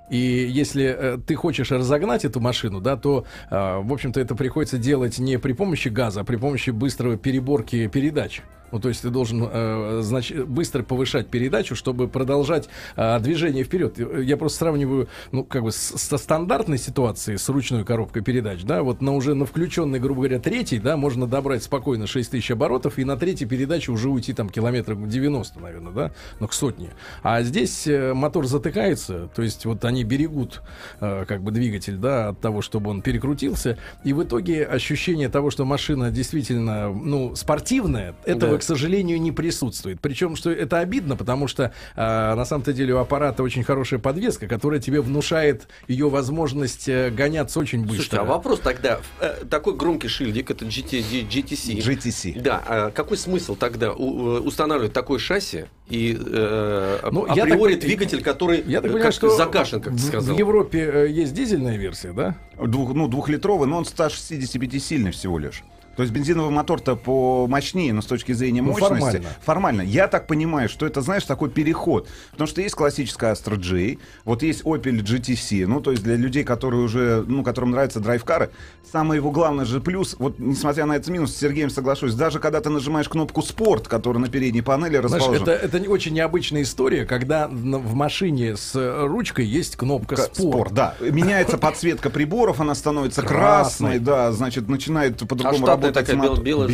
и 0.09 0.17
если 0.17 0.83
э, 0.83 1.17
ты 1.25 1.35
хочешь 1.35 1.71
разогнать 1.71 2.25
эту 2.25 2.39
машину, 2.39 2.81
да, 2.81 2.97
то, 2.97 3.25
э, 3.49 3.55
в 3.81 3.93
общем-то, 3.93 4.19
это 4.19 4.35
приходится 4.35 4.77
делать 4.77 5.19
не 5.19 5.39
при 5.39 5.53
помощи 5.53 5.89
газа, 5.89 6.21
а 6.21 6.23
при 6.23 6.37
помощи 6.37 6.71
быстрого 6.71 7.17
переборки 7.17 7.87
передач. 7.87 8.41
Ну, 8.71 8.79
то 8.79 8.89
есть 8.89 9.01
ты 9.01 9.09
должен 9.09 9.43
э, 9.43 10.01
знач- 10.03 10.45
быстро 10.45 10.83
повышать 10.83 11.27
передачу, 11.27 11.75
чтобы 11.75 12.07
продолжать 12.07 12.69
э, 12.95 13.19
движение 13.19 13.63
вперед. 13.63 13.97
Я 14.23 14.37
просто 14.37 14.59
сравниваю, 14.59 15.07
ну, 15.31 15.43
как 15.43 15.63
бы 15.63 15.71
с- 15.71 15.75
со 15.97 16.17
стандартной 16.17 16.77
ситуацией 16.77 17.37
с 17.37 17.47
ручной 17.49 17.83
коробкой 17.85 18.21
передач, 18.23 18.63
да, 18.63 18.83
вот 18.83 19.01
на 19.01 19.13
уже 19.15 19.33
на 19.35 19.45
включенной, 19.45 19.99
грубо 19.99 20.21
говоря, 20.21 20.39
третьей, 20.39 20.79
да, 20.79 20.97
можно 20.97 21.27
добрать 21.27 21.63
спокойно 21.63 22.07
6000 22.07 22.51
оборотов 22.51 22.97
и 22.99 23.03
на 23.03 23.17
третьей 23.17 23.47
передаче 23.47 23.91
уже 23.91 24.09
уйти 24.09 24.33
там 24.33 24.49
километров 24.49 25.07
90, 25.07 25.59
наверное, 25.59 25.91
да, 25.93 26.11
ну, 26.39 26.47
к 26.47 26.53
сотне. 26.53 26.89
А 27.23 27.41
здесь 27.43 27.87
э, 27.87 28.13
мотор 28.13 28.47
затыкается, 28.47 29.29
то 29.35 29.41
есть 29.41 29.65
вот 29.65 29.83
они 29.85 30.03
берегут 30.03 30.61
э, 30.99 31.25
как 31.27 31.41
бы 31.43 31.51
двигатель, 31.51 31.97
да, 31.97 32.29
от 32.29 32.39
того, 32.39 32.61
чтобы 32.61 32.89
он 32.89 33.01
перекрутился, 33.01 33.77
и 34.03 34.13
в 34.13 34.23
итоге 34.23 34.65
ощущение 34.65 35.29
того, 35.29 35.51
что 35.51 35.65
машина 35.65 36.11
действительно, 36.11 36.89
ну, 36.91 37.35
спортивная, 37.35 38.15
этого, 38.25 38.51
Да. 38.51 38.55
К 38.61 38.63
сожалению, 38.63 39.19
не 39.19 39.31
присутствует. 39.31 39.99
Причем, 40.01 40.35
что 40.35 40.51
это 40.51 40.77
обидно, 40.77 41.15
потому 41.15 41.47
что 41.47 41.73
э, 41.95 41.99
на 42.35 42.45
самом-то 42.45 42.73
деле 42.73 42.93
у 42.93 42.97
аппарата 42.99 43.41
очень 43.41 43.63
хорошая 43.63 43.99
подвеска, 43.99 44.47
которая 44.47 44.79
тебе 44.79 45.01
внушает 45.01 45.67
ее 45.87 46.09
возможность 46.09 46.87
э, 46.87 47.09
гоняться 47.09 47.59
очень 47.59 47.79
быстро. 47.81 47.95
Слушайте, 47.95 48.17
а 48.17 48.23
вопрос 48.23 48.59
тогда, 48.59 48.99
э, 49.19 49.45
такой 49.49 49.75
громкий 49.75 50.07
шильдик, 50.09 50.51
это 50.51 50.65
GT, 50.65 51.03
GTC. 51.27 51.79
GTC. 51.81 52.39
Да, 52.41 52.63
а 52.67 52.91
какой 52.91 53.17
смысл 53.17 53.55
тогда 53.55 53.93
у- 53.93 54.37
э, 54.37 54.39
устанавливать 54.41 54.93
такое 54.93 55.17
шасси 55.17 55.65
и 55.89 56.15
э, 56.15 56.99
Ну, 57.11 57.25
ап- 57.25 57.29
я 57.35 57.43
так 57.45 57.53
априори 57.53 57.75
двигатель, 57.75 58.21
который 58.21 58.63
Я 58.67 58.81
так 58.81 58.91
э, 58.91 58.93
понимаю, 58.93 59.03
как 59.05 59.13
что 59.13 59.35
загашен, 59.35 59.81
как 59.81 59.93
в, 59.93 59.97
ты 59.97 60.03
сказал? 60.03 60.35
в 60.35 60.37
Европе 60.37 60.79
э, 60.93 61.07
есть 61.09 61.33
дизельная 61.33 61.77
версия, 61.77 62.13
да? 62.13 62.35
Двух, 62.63 62.93
ну, 62.93 63.07
двухлитровый, 63.07 63.67
но 63.67 63.77
он 63.77 63.85
165 63.85 64.83
сильный 64.83 65.09
всего 65.11 65.39
лишь. 65.39 65.63
То 65.95 66.03
есть 66.03 66.13
бензиновый 66.13 66.51
мотор-то 66.51 66.95
помощнее, 66.95 67.93
но 67.93 68.01
с 68.01 68.05
точки 68.05 68.31
зрения 68.31 68.61
Ну, 68.61 68.69
мощности... 68.71 68.93
формально. 68.93 69.29
Формально. 69.43 69.81
Я 69.81 70.07
так 70.07 70.27
понимаю, 70.27 70.69
что 70.69 70.85
это, 70.85 71.01
знаешь, 71.01 71.23
такой 71.25 71.49
переход. 71.49 72.07
Потому 72.31 72.47
что 72.47 72.61
есть 72.61 72.75
классическая 72.75 73.33
Astra 73.33 73.57
J, 73.57 73.97
вот 74.25 74.43
есть 74.43 74.63
Opel 74.63 75.01
GTC, 75.01 75.67
ну, 75.67 75.81
то 75.81 75.91
есть 75.91 76.03
для 76.03 76.15
людей, 76.15 76.43
которые 76.43 76.81
уже, 76.83 77.23
ну, 77.27 77.43
которым 77.43 77.71
нравятся 77.71 77.99
драйвкары, 77.99 78.51
самый 78.91 79.17
его 79.17 79.31
главный 79.31 79.65
же 79.65 79.81
плюс, 79.81 80.15
вот, 80.19 80.39
несмотря 80.39 80.85
на 80.85 80.93
этот 80.95 81.09
минус, 81.09 81.33
с 81.33 81.37
Сергеем 81.37 81.69
соглашусь, 81.69 82.13
даже 82.13 82.39
когда 82.39 82.61
ты 82.61 82.69
нажимаешь 82.69 83.09
кнопку 83.09 83.41
«Спорт», 83.41 83.87
которая 83.87 84.21
на 84.21 84.29
передней 84.29 84.61
панели 84.61 84.97
Знаешь, 84.97 85.13
расположена... 85.23 85.49
это, 85.49 85.65
это 85.65 85.79
не 85.79 85.87
очень 85.87 86.13
необычная 86.13 86.61
история, 86.63 87.05
когда 87.05 87.47
в 87.47 87.93
машине 87.93 88.55
с 88.55 88.71
ручкой 89.07 89.45
есть 89.45 89.75
кнопка 89.75 90.15
К- 90.15 90.19
спорт. 90.35 90.73
да. 90.73 90.95
Меняется 90.99 91.57
подсветка 91.57 92.09
приборов, 92.09 92.59
она 92.61 92.75
становится 92.75 93.21
Красной. 93.21 93.37
красной, 93.37 93.99
да, 93.99 94.31
значит, 94.31 94.69
начинает 94.69 95.17
по-другому 95.27 95.65
А 95.65 95.67
штатная 95.67 95.80
работать 95.87 96.05
такая 96.07 96.15
мотор. 96.17 96.43
Белая, 96.43 96.67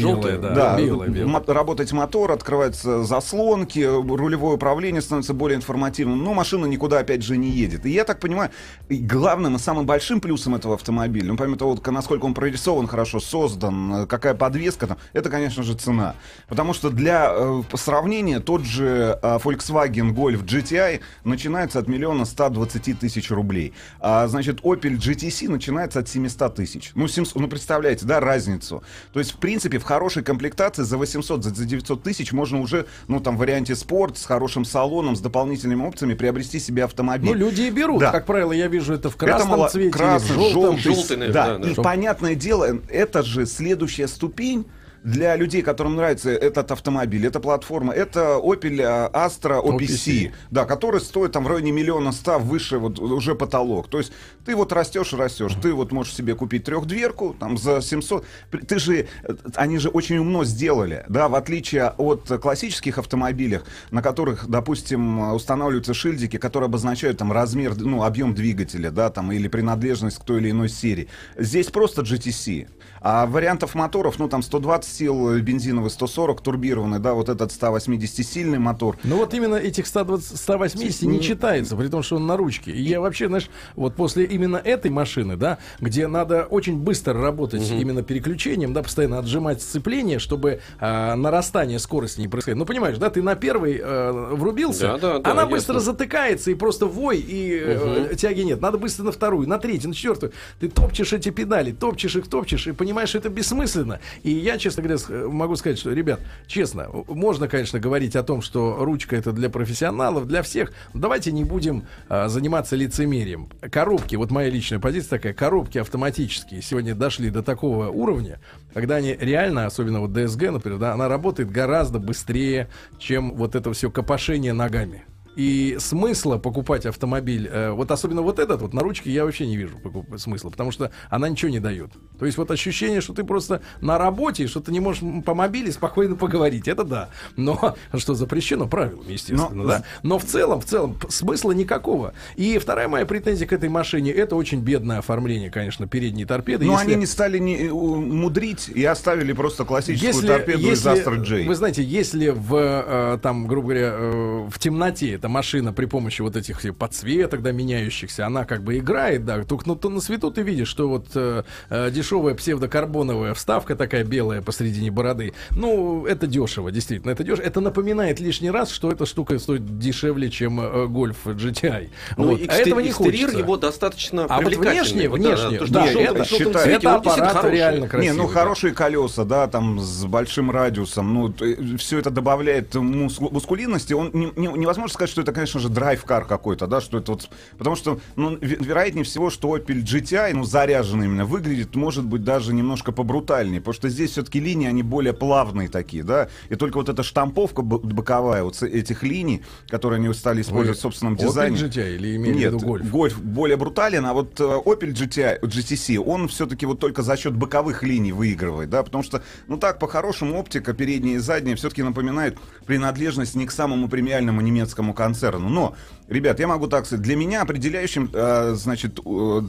Да, 0.56 0.78
белая, 0.78 1.10
белая. 1.10 1.28
мо- 1.28 1.44
работать 1.54 1.92
мотор, 1.92 2.32
открываются 2.32 3.04
заслонки, 3.04 3.80
рулевое 3.80 4.56
управление 4.56 5.02
становится 5.02 5.34
более 5.34 5.58
информативным, 5.58 6.24
но 6.24 6.34
машина 6.34 6.66
никуда 6.66 7.00
опять 7.00 7.24
же 7.24 7.38
не 7.38 7.50
едет. 7.50 7.86
И 7.86 7.90
я 7.90 8.04
так 8.04 8.20
понимаю, 8.20 8.52
главным 8.90 9.56
и 9.56 9.60
самым 9.60 9.86
большим 9.86 10.22
плюсом 10.22 10.56
этого 10.56 10.76
автомобиля, 10.76 11.28
ну 11.28 11.38
помимо 11.38 11.58
того, 11.58 11.78
насколько 11.88 12.26
он 12.26 12.34
прорисован 12.34 12.88
хорошо, 12.88 13.20
создан, 13.20 13.94
э, 14.04 14.06
какая 14.08 14.34
подвеска 14.34 14.88
там, 14.88 14.98
это, 15.14 15.30
конечно 15.30 15.64
же, 15.64 15.74
цена. 15.76 16.16
Потому 16.48 16.74
что 16.74 16.90
для 16.90 17.32
э, 17.32 17.62
сравнения 17.76 18.40
тот 18.40 18.64
же 18.64 19.20
э, 19.22 19.38
Volkswagen 19.44 20.14
Golf 20.14 20.44
GTI 20.46 21.02
начинается 21.24 21.80
от 21.80 21.88
миллиона 21.88 22.26
120 22.26 23.00
тысяч 23.00 23.32
рублей. 23.32 23.74
А, 24.00 24.28
значит, 24.28 24.62
Opel 24.62 24.98
GTC 24.98 25.50
начинается 25.50 26.00
от 26.00 26.08
700 26.10 26.56
тысяч. 26.56 26.92
Ну, 26.96 27.08
700, 27.08 27.36
ну, 27.42 27.48
представляете, 27.48 28.06
да, 28.06 28.20
разницу. 28.20 28.84
То 29.14 29.20
есть, 29.20 29.32
в 29.32 29.38
принципе, 29.38 29.80
в 29.80 29.84
хорошей 29.84 30.24
комплектации 30.24 30.84
за 30.84 30.98
800, 30.98 31.44
за 31.44 31.54
за 31.54 31.66
900 31.66 32.04
тысяч 32.04 32.32
можно 32.32 32.60
уже, 32.62 32.86
ну, 33.08 33.20
там, 33.20 33.36
в 33.36 33.40
варианте 33.40 33.76
спорт, 33.76 34.18
с 34.18 34.26
хорошим 34.26 34.66
салоном, 34.66 35.16
с 35.16 35.20
дополнительными 35.20 35.84
опциями 35.86 36.14
приобрести 36.14 36.60
себе 36.60 36.84
автомобиль. 36.84 37.30
Ну, 37.32 37.36
люди 37.36 37.64
и 37.64 37.70
берут. 37.70 38.00
Да. 38.00 38.12
Как 38.12 38.26
правило, 38.26 38.52
я 38.52 38.68
вижу 38.68 38.94
это 38.94 39.10
в 39.10 39.16
Это 39.16 39.26
красном 39.26 39.50
мало- 39.60 39.70
цвете, 39.70 39.92
красный, 39.92 40.52
желтый, 40.52 40.78
Желтый, 40.80 41.18
наверное, 41.18 41.34
да. 41.34 41.58
да, 41.58 41.64
да. 41.66 41.70
И 41.72 41.76
понятное 41.76 42.36
дело, 42.36 42.80
это 42.90 43.24
же 43.24 43.46
следующая 43.46 44.08
ступень 44.08 44.66
для 45.04 45.36
людей, 45.36 45.62
которым 45.62 45.96
нравится 45.96 46.30
этот 46.30 46.72
автомобиль, 46.72 47.26
эта 47.26 47.40
платформа, 47.40 47.94
это 47.94 48.40
Opel 48.42 48.82
а, 48.84 49.10
Astra 49.28 49.62
OPC, 49.64 49.78
OPC. 49.88 50.32
да, 50.52 50.66
который 50.66 51.00
стоит 51.02 51.32
там 51.32 51.44
в 51.44 51.48
районе 51.48 51.72
миллиона 51.72 52.12
ста 52.12 52.40
выше 52.40 52.78
вот 52.78 53.00
уже 53.00 53.36
потолок. 53.36 53.90
То 53.90 54.00
есть 54.00 54.12
ты 54.46 54.56
вот 54.56 54.72
растешь 54.74 55.14
и 55.14 55.16
растешь, 55.16 55.54
ты 55.62 55.74
вот 55.74 55.92
можешь 55.92 56.14
себе 56.14 56.36
купить 56.36 56.64
трехдверку 56.66 57.36
там 57.40 57.58
за 57.58 57.82
700. 57.82 58.26
При- 58.52 58.62
Ты 58.62 58.80
же, 58.80 59.08
э, 59.24 59.36
они 59.56 59.78
же 59.78 59.90
очень 59.90 60.18
умно 60.18 60.44
сделали, 60.44 61.06
да, 61.10 61.28
в 61.28 61.36
отличие 61.36 61.90
от 61.98 62.28
классических 62.42 62.98
автомобилей, 62.98 63.60
на 63.92 64.02
которых, 64.02 64.48
допустим, 64.48 65.34
устанавливаются 65.34 65.94
шильдики, 65.94 66.38
которые 66.38 66.68
обозначают 66.68 67.18
там 67.18 67.32
размер, 67.32 67.76
ну, 67.78 68.04
объем 68.04 68.34
двигателя, 68.34 68.92
да, 68.92 69.10
там, 69.10 69.32
или 69.32 69.48
принадлежность 69.48 70.18
к 70.20 70.24
той 70.24 70.40
или 70.42 70.52
иной 70.52 70.70
серии. 70.70 71.08
Здесь 71.38 71.68
просто 71.68 72.02
GTC. 72.02 72.68
А 73.02 73.26
вариантов 73.26 73.76
моторов, 73.76 74.20
ну, 74.20 74.28
там 74.28 74.42
120 74.42 74.92
сил 74.92 75.40
бензиновый, 75.40 75.90
140 75.90 76.42
турбированный, 76.42 77.00
да, 77.00 77.14
вот 77.14 77.30
этот 77.30 77.52
180-сильный 77.52 78.60
мотор. 78.60 78.98
Ну 79.04 79.18
вот 79.18 79.34
именно 79.34 79.56
этих 79.56 79.88
120, 79.88 80.38
180 80.38 81.02
не 81.04 81.22
читается, 81.22 81.76
при 81.76 81.88
том, 81.88 82.04
что 82.04 82.16
он 82.18 82.28
на 82.28 82.38
ручке. 82.38 82.72
И 82.72 82.82
я 82.82 83.02
вообще, 83.02 83.28
знаешь, 83.28 83.50
вот 83.76 83.96
после 83.96 84.26
именно 84.26 84.58
этой 84.58 84.92
машины, 84.92 85.38
да, 85.38 85.58
где 85.80 86.08
надо 86.08 86.44
очень 86.50 86.78
быстро 86.78 87.14
работать 87.14 87.70
именно 87.70 88.04
переключением, 88.04 88.74
да, 88.74 88.84
постоянно 88.84 89.20
отжимать 89.20 89.62
сцепление, 89.62 90.20
чтобы 90.20 90.62
а, 90.80 91.16
нарастание 91.16 91.80
скорости 91.80 92.20
не 92.20 92.28
происходило. 92.28 92.60
Ну, 92.60 92.66
понимаешь, 92.66 92.98
да, 92.98 93.10
ты 93.10 93.22
на 93.22 93.36
первый 93.36 93.80
э, 93.82 94.12
врубился, 94.12 94.88
Да, 94.88 94.98
да, 94.98 95.20
да, 95.20 95.32
она 95.32 95.42
ясно. 95.42 95.56
быстро 95.56 95.80
затыкается, 95.80 96.52
и 96.52 96.56
просто 96.56 96.86
вой, 96.86 97.18
и 97.18 97.60
э, 97.62 98.16
тяги 98.18 98.42
нет. 98.42 98.62
Надо 98.62 98.78
быстро 98.78 99.04
на 99.04 99.12
вторую, 99.12 99.48
на 99.48 99.58
третью, 99.58 99.90
на 99.90 99.96
четвертую. 99.96 100.32
Ты 100.60 100.70
топчешь 100.70 101.14
эти 101.14 101.30
педали, 101.30 101.72
топчешь 101.72 102.16
их, 102.16 102.28
топчешь, 102.28 102.68
и 102.68 102.72
понимаешь, 102.72 102.87
что 103.08 103.18
это 103.18 103.30
бессмысленно. 103.30 104.00
И 104.24 104.32
я, 104.32 104.58
честно 104.58 104.84
говоря, 104.84 105.00
могу 105.30 105.56
сказать, 105.56 105.80
что, 105.80 105.92
ребят, 105.92 106.20
честно, 106.48 106.90
можно, 107.08 107.48
конечно, 107.48 107.80
говорить 107.80 108.16
о 108.16 108.24
том, 108.24 108.42
что 108.42 108.78
ручка 108.80 109.16
это 109.16 109.32
для 109.32 109.50
профессионалов, 109.50 110.28
для 110.28 110.42
всех. 110.42 110.72
Давайте 110.94 111.32
не 111.32 111.44
будем 111.44 111.86
а, 112.10 112.28
заниматься 112.28 112.76
лицемерием. 112.76 113.50
Коробки, 113.72 114.16
вот 114.16 114.32
моя 114.32 114.50
личная 114.50 114.80
позиция 114.80 115.18
такая, 115.18 115.34
коробки 115.34 115.78
автоматические 115.78 116.62
сегодня 116.62 116.96
дошли 116.96 117.30
до 117.30 117.44
такого 117.44 117.90
уровня, 117.90 118.40
когда 118.74 118.96
они 118.96 119.16
реально, 119.20 119.66
особенно 119.66 120.00
вот 120.00 120.12
DSG, 120.12 120.52
например, 120.52 120.80
да, 120.80 120.94
она 120.94 121.08
работает 121.08 121.50
гораздо 121.52 122.00
быстрее, 122.00 122.68
чем 123.00 123.36
вот 123.36 123.56
это 123.56 123.72
все 123.74 123.90
копошение 123.90 124.54
ногами. 124.54 125.04
И 125.38 125.78
смысла 125.80 126.40
покупать 126.40 126.88
автомобиль, 126.88 127.48
э, 127.48 127.70
вот 127.70 127.92
особенно 127.92 128.24
вот 128.24 128.40
этот 128.40 128.60
вот 128.64 128.74
на 128.74 128.82
ручке 128.82 129.12
я 129.12 129.24
вообще 129.24 129.46
не 129.46 129.56
вижу 129.56 129.78
покуп- 129.78 130.18
смысла, 130.18 130.50
потому 130.50 130.72
что 130.72 130.90
она 131.12 131.30
ничего 131.30 131.52
не 131.52 131.60
дает. 131.60 131.92
То 132.18 132.26
есть 132.26 132.40
вот 132.40 132.50
ощущение, 132.50 133.02
что 133.02 133.14
ты 133.14 133.24
просто 133.24 133.62
на 133.80 134.00
работе, 134.00 134.48
что 134.48 134.62
ты 134.62 134.72
не 134.72 134.80
можешь 134.80 135.04
по 135.24 135.36
мобиле 135.36 135.72
спокойно 135.72 136.16
поговорить, 136.16 136.68
это 136.68 136.84
да. 136.84 137.10
Но 137.36 137.76
что 137.98 138.16
запрещено 138.16 138.68
правилами, 138.68 139.12
естественно, 139.14 139.50
Но- 139.54 139.68
да. 139.68 139.84
Но 140.02 140.18
в 140.18 140.26
целом, 140.26 140.60
в 140.60 140.66
целом 140.66 140.98
смысла 141.08 141.52
никакого. 141.52 142.14
И 142.36 142.58
вторая 142.58 142.88
моя 142.88 143.06
претензия 143.06 143.48
к 143.48 143.54
этой 143.54 143.70
машине, 143.70 144.12
это 144.12 144.36
очень 144.36 144.62
бедное 144.62 144.98
оформление, 144.98 145.52
конечно, 145.52 145.88
передней 145.88 146.26
торпеды. 146.26 146.66
Но 146.66 146.74
Если- 146.74 146.94
они 146.94 146.96
не 147.02 147.06
стали 147.06 147.38
не, 147.38 147.68
э, 147.68 147.72
мудрить 147.72 148.70
и 148.70 148.84
оставили 148.84 149.34
просто 149.34 149.66
классическую 149.66 150.14
торпеду 150.26 150.72
из 150.72 150.84
Astra 150.86 151.24
J. 151.24 151.46
Вы 151.48 151.54
знаете, 151.54 151.84
если 151.84 152.30
в 152.30 152.56
э, 152.56 153.20
там, 153.22 153.46
грубо 153.46 153.68
говоря, 153.68 153.94
э, 153.94 154.48
в 154.50 154.58
темноте 154.58 155.20
эта 155.28 155.34
машина 155.34 155.74
при 155.74 155.86
помощи 155.86 156.22
вот 156.22 156.36
этих 156.38 156.60
всех 156.60 156.76
подсветок, 156.78 157.42
да, 157.42 157.52
меняющихся, 157.52 158.26
она 158.26 158.46
как 158.46 158.64
бы 158.64 158.78
играет, 158.78 159.26
да, 159.26 159.44
только 159.44 159.68
ну, 159.68 159.76
то 159.76 159.90
на 159.90 160.00
свету 160.00 160.32
ты 160.32 160.42
видишь, 160.42 160.70
что 160.70 160.88
вот 160.88 161.08
э, 161.16 161.44
э, 161.70 161.92
дешевая 161.92 162.34
псевдокарбоновая 162.34 163.34
вставка 163.34 163.76
такая 163.76 164.04
белая 164.06 164.42
посредине 164.42 164.90
бороды, 164.90 165.34
ну, 165.52 166.06
это 166.06 166.28
дешево, 166.28 166.72
действительно, 166.72 167.12
это 167.12 167.24
дешево. 167.24 167.46
Это 167.46 167.60
напоминает 167.62 168.20
лишний 168.22 168.50
раз, 168.52 168.72
что 168.72 168.90
эта 168.92 169.06
штука 169.06 169.38
стоит 169.40 169.78
дешевле, 169.80 170.30
чем 170.30 170.60
э, 170.62 170.88
Гольф 170.88 171.26
GTI. 171.28 171.90
Ну, 172.16 172.28
Вот. 172.30 172.40
экстер- 172.40 172.52
а 172.52 172.56
этого 172.56 172.80
не 172.80 172.90
экстерьер 172.90 173.26
хочется. 173.26 173.38
его 173.40 173.58
достаточно 173.58 174.26
А 174.30 174.42
вот 174.42 174.56
внешне, 174.56 175.10
Вот, 175.10 175.22
да, 175.22 175.30
внешне, 175.36 175.58
что 175.66 175.74
да, 175.74 175.86
в 175.86 175.92
желтом- 175.92 176.16
это- 176.16 176.24
цвете 176.26 176.70
это 176.78 176.96
аппарат 176.96 177.32
хороший. 177.34 177.52
реально 177.52 177.82
Не, 177.84 177.88
красивый. 177.90 178.18
ну 178.18 178.28
да. 178.28 178.34
хорошие 178.34 178.74
колеса, 178.74 179.24
да, 179.26 179.48
там 179.48 179.80
с 179.80 180.06
большим 180.06 180.52
радиусом, 180.52 181.14
ну 181.14 181.34
все 181.78 182.00
это 182.00 182.10
добавляет 182.12 182.74
муску- 182.76 183.30
мускулинности. 183.32 183.94
Он 183.94 184.10
не- 184.14 184.32
не- 184.36 184.48
невозможно 184.58 184.94
сказать, 184.94 185.10
что 185.10 185.17
это, 185.22 185.32
конечно 185.32 185.60
же, 185.60 185.70
драйв-кар 185.70 186.26
какой-то, 186.26 186.68
да, 186.68 186.82
что 186.82 186.98
это 186.98 187.12
вот, 187.14 187.30
потому 187.58 187.76
что, 187.76 188.00
ну, 188.16 188.36
ве- 188.36 188.64
вероятнее 188.64 189.04
всего, 189.04 189.30
что 189.30 189.56
Opel 189.58 189.84
GTI, 189.84 190.34
ну 190.34 190.44
заряженный 190.44 191.06
именно, 191.06 191.26
выглядит, 191.26 191.76
может 191.76 192.06
быть, 192.06 192.24
даже 192.24 192.54
немножко 192.54 192.92
побрутальнее, 192.92 193.62
потому 193.62 193.74
что 193.74 193.90
здесь 193.90 194.12
все-таки 194.12 194.40
линии 194.40 194.68
они 194.68 194.84
более 194.84 195.14
плавные 195.14 195.70
такие, 195.70 196.04
да, 196.04 196.30
и 196.50 196.56
только 196.56 196.78
вот 196.78 196.90
эта 196.90 197.04
штамповка 197.04 197.62
бо- 197.62 197.80
боковая 197.80 198.44
вот 198.44 198.62
этих 198.62 199.04
линий, 199.04 199.42
которые 199.70 200.00
они 200.00 200.14
стали 200.14 200.42
использовать 200.42 200.78
в 200.80 200.82
собственном 200.82 201.16
Opel 201.16 201.22
дизайне. 201.28 201.58
GTI 201.58 201.96
или 201.96 202.16
имеете 202.16 202.40
Нет, 202.40 202.54
в 202.54 202.56
виду 202.58 202.66
Гольф? 202.68 202.90
Гольф 202.92 203.22
более 203.22 203.58
брутален, 203.58 204.06
а 204.06 204.14
вот 204.14 204.40
э, 204.40 204.44
Opel 204.44 204.94
GTI, 204.94 205.42
GTC, 205.42 205.98
он 205.98 206.28
все-таки 206.28 206.66
вот 206.66 206.80
только 206.80 207.02
за 207.02 207.18
счет 207.18 207.36
боковых 207.36 207.84
линий 207.84 208.12
выигрывает, 208.14 208.70
да, 208.70 208.84
потому 208.84 209.04
что, 209.04 209.24
ну 209.48 209.58
так, 209.58 209.80
по-хорошему, 209.80 210.38
оптика 210.40 210.74
передняя 210.74 211.16
и 211.16 211.20
задняя 211.20 211.56
все-таки 211.56 211.84
напоминает 211.84 212.38
принадлежность 212.66 213.36
не 213.36 213.46
к 213.46 213.52
самому 213.52 213.88
премиальному 213.90 214.42
немецкому 214.42 214.94
концерну. 214.98 215.48
Но, 215.48 215.76
ребят, 216.10 216.40
я 216.42 216.48
могу 216.48 216.68
так 216.68 216.86
сказать, 216.86 217.02
для 217.04 217.16
меня 217.16 217.42
определяющим, 217.44 218.10
э, 218.12 218.54
значит, 218.56 219.00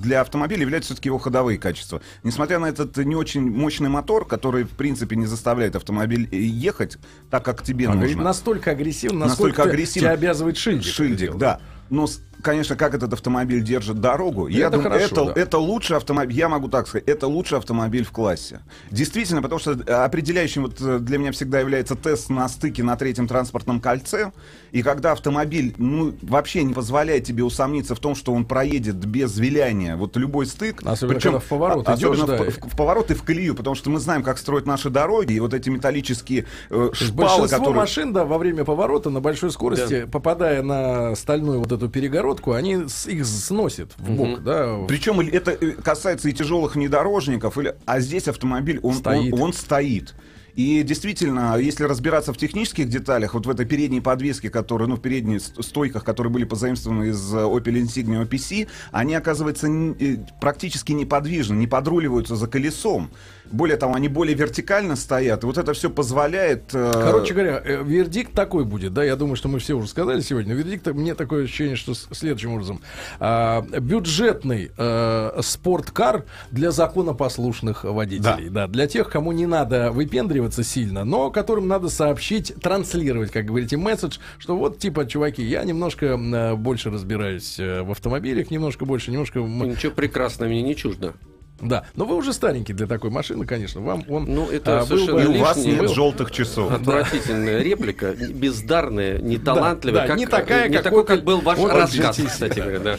для 0.00 0.20
автомобиля 0.20 0.60
являются 0.60 0.88
все-таки 0.92 1.08
его 1.08 1.18
ходовые 1.18 1.58
качества. 1.58 2.00
Несмотря 2.22 2.60
на 2.60 2.66
этот 2.66 2.96
не 2.98 3.16
очень 3.16 3.50
мощный 3.50 3.88
мотор, 3.88 4.26
который, 4.26 4.62
в 4.64 4.70
принципе, 4.76 5.16
не 5.16 5.26
заставляет 5.26 5.74
автомобиль 5.74 6.28
э, 6.30 6.36
ехать 6.36 6.98
так, 7.30 7.44
как 7.44 7.62
тебе 7.64 7.88
А, 7.88 7.92
говорит, 7.92 8.14
нужно. 8.16 8.24
настолько 8.24 8.70
агрессивно, 8.70 9.26
Настолько 9.26 9.48
насколько 9.58 9.62
агрессивно. 9.74 10.08
тебя 10.08 10.14
обязывает 10.14 10.56
шильдик. 10.56 10.92
Шильдик, 10.92 11.34
да. 11.36 11.60
Но, 11.90 12.06
конечно, 12.42 12.76
как 12.76 12.94
этот 12.94 13.12
автомобиль 13.12 13.62
держит 13.62 14.00
дорогу, 14.00 14.46
я 14.48 14.66
Это 14.68 14.76
думаю, 14.76 14.90
хорошо, 14.92 15.06
это, 15.06 15.24
да. 15.34 15.40
это 15.40 15.58
лучший 15.58 15.96
автомобиль, 15.96 16.36
я 16.36 16.48
могу 16.48 16.68
так 16.68 16.86
сказать, 16.86 17.08
это 17.08 17.26
лучший 17.26 17.58
автомобиль 17.58 18.04
в 18.04 18.10
классе. 18.10 18.60
Действительно, 18.90 19.42
потому 19.42 19.58
что 19.58 19.72
э, 19.72 19.92
определяющим 19.92 20.62
вот 20.62 20.80
э, 20.80 20.98
для 20.98 21.18
меня 21.18 21.32
всегда 21.32 21.60
является 21.60 21.94
тест 21.96 22.30
на 22.30 22.48
стыке 22.48 22.82
на 22.82 22.96
третьем 22.96 23.26
транспортном 23.26 23.80
кольце. 23.80 24.32
И 24.70 24.82
когда 24.82 25.12
автомобиль, 25.12 25.74
ну, 25.78 26.14
вообще 26.22 26.62
не 26.62 26.74
позволяет 26.74 27.24
тебе 27.24 27.42
усомниться 27.44 27.94
в 27.94 28.00
том, 28.00 28.14
что 28.14 28.32
он 28.32 28.44
проедет 28.44 28.96
без 28.96 29.36
виляния, 29.38 29.96
вот 29.96 30.16
любой 30.16 30.46
стык. 30.46 30.82
Особенно, 30.84 31.20
когда 31.20 31.38
в 31.38 31.44
поворот 31.44 31.88
а- 31.88 31.94
идешь, 31.94 32.10
особенно 32.10 32.26
да, 32.26 32.36
в, 32.44 32.46
и- 32.46 32.50
в- 32.50 32.72
в 32.72 32.76
поворот 32.76 33.10
и 33.10 33.14
в 33.14 33.22
колею, 33.22 33.54
потому 33.54 33.74
что 33.74 33.90
мы 33.90 33.98
знаем, 33.98 34.22
как 34.22 34.38
строят 34.38 34.66
наши 34.66 34.90
дороги, 34.90 35.32
и 35.32 35.40
вот 35.40 35.54
эти 35.54 35.70
металлические 35.70 36.44
э, 36.70 36.90
шпалы, 36.92 37.12
большинство 37.14 37.48
которые... 37.58 37.74
машин, 37.74 38.12
да, 38.12 38.24
во 38.24 38.38
время 38.38 38.64
поворота 38.64 39.10
на 39.10 39.20
большой 39.20 39.50
скорости, 39.50 40.06
попадая 40.10 40.62
на 40.62 41.14
стальную 41.16 41.58
вот 41.60 41.72
эту 41.72 41.88
перегородку, 41.88 42.27
они 42.54 42.88
с- 42.88 43.06
их 43.06 43.24
сносят 43.26 43.92
в 43.98 44.10
бок, 44.10 44.42
да. 44.42 44.74
в- 44.76 44.86
Причем 44.86 45.20
это 45.20 45.50
э, 45.52 45.70
касается 45.72 46.28
и 46.28 46.32
тяжелых 46.32 46.74
внедорожников, 46.74 47.58
или... 47.58 47.74
а 47.86 48.00
здесь 48.00 48.28
автомобиль, 48.28 48.80
он 48.82 48.94
Стоит. 48.94 49.32
Он, 49.34 49.40
он 49.42 49.52
стоит. 49.52 50.14
И 50.54 50.82
действительно, 50.82 51.56
если 51.56 51.84
разбираться 51.84 52.32
в 52.32 52.36
технических 52.36 52.88
деталях, 52.88 53.34
вот 53.34 53.46
в 53.46 53.50
этой 53.50 53.64
передней 53.64 54.00
подвеске, 54.00 54.50
которая, 54.50 54.88
ну, 54.88 54.96
в 54.96 55.00
передних 55.00 55.40
ст- 55.40 55.62
стойках, 55.62 56.02
которые 56.02 56.32
были 56.32 56.42
позаимствованы 56.44 57.10
из 57.10 57.32
э, 57.32 57.36
Opel 57.38 57.80
Insignia 57.80 58.28
OPC, 58.28 58.66
они, 58.90 59.14
оказывается, 59.14 59.68
э, 59.68 60.16
практически 60.40 60.90
неподвижны, 60.92 61.54
не 61.54 61.68
подруливаются 61.68 62.34
за 62.34 62.48
колесом. 62.48 63.10
Более 63.50 63.76
того, 63.76 63.94
они 63.94 64.08
более 64.08 64.34
вертикально 64.34 64.96
стоят, 64.96 65.42
и 65.42 65.46
вот 65.46 65.58
это 65.58 65.72
все 65.72 65.90
позволяет... 65.90 66.74
э, 66.74 66.90
Короче 66.92 67.34
говоря, 67.34 67.62
э, 67.64 67.82
вердикт 67.82 68.32
такой 68.32 68.64
будет, 68.64 68.92
да, 68.92 69.04
я 69.04 69.16
думаю, 69.16 69.36
что 69.36 69.48
мы 69.48 69.58
все 69.58 69.74
уже 69.74 69.88
сказали 69.88 70.20
сегодня. 70.20 70.54
Вердикт, 70.54 70.86
мне 70.88 71.14
такое 71.14 71.44
ощущение, 71.44 71.76
что 71.76 71.94
следующим 71.94 72.52
образом. 72.52 72.80
А, 73.20 73.62
бюджетный 73.62 74.70
э, 74.76 75.40
спорткар 75.42 76.24
для 76.50 76.70
законопослушных 76.70 77.84
водителей, 77.84 78.48
да. 78.48 78.66
для 78.66 78.86
тех, 78.86 79.08
кому 79.10 79.32
не 79.32 79.46
надо 79.46 79.90
выпендриваться 79.92 80.62
сильно, 80.64 81.04
но 81.04 81.30
которым 81.30 81.68
надо 81.68 81.88
сообщить, 81.88 82.54
транслировать, 82.60 83.30
как 83.30 83.46
говорите, 83.46 83.76
месседж, 83.76 84.18
что 84.38 84.56
вот, 84.56 84.78
типа, 84.78 85.06
чуваки, 85.06 85.42
я 85.42 85.64
немножко 85.64 86.06
э, 86.06 86.54
больше 86.54 86.90
разбираюсь 86.90 87.58
э, 87.58 87.82
в 87.82 87.90
автомобилях, 87.90 88.50
немножко 88.50 88.84
больше, 88.84 89.10
немножко... 89.10 89.40
Ничего 89.40 89.92
прекрасного 89.92 90.48
мне 90.48 90.62
не 90.62 90.76
чуждо. 90.76 91.14
Да, 91.60 91.84
но 91.94 92.04
вы 92.04 92.14
уже 92.16 92.32
старенький 92.32 92.72
для 92.72 92.86
такой 92.86 93.10
машины, 93.10 93.44
конечно, 93.44 93.80
вам 93.80 94.04
он... 94.08 94.24
Ну, 94.26 94.48
это 94.48 94.80
а, 94.80 94.80
был 94.80 94.98
совершенно 94.98 95.28
бы 95.28 95.34
И 95.34 95.38
у 95.38 95.40
вас 95.40 95.56
нет 95.56 95.78
был. 95.80 95.88
желтых 95.88 96.30
часов. 96.30 96.72
Отвратительная 96.72 97.62
реплика, 97.62 98.14
бездарная, 98.14 99.18
неталантливая. 99.18 100.02
да, 100.02 100.06
как, 100.06 100.18
не 100.18 100.26
такая, 100.26 100.68
не 100.68 100.76
как 100.76 100.84
такой, 100.84 101.04
как 101.04 101.24
был 101.24 101.40
ваш 101.40 101.58
рассказ, 101.58 102.20
кстати 102.24 102.60
говоря, 102.60 102.78
да. 102.78 102.98